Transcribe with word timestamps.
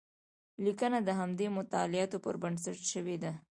لیکنه 0.63 0.97
د 1.03 1.09
همدې 1.19 1.47
مطالعاتو 1.57 2.17
پر 2.25 2.35
بنسټ 2.43 2.77
شوې 2.91 3.17
ده. 3.23 3.33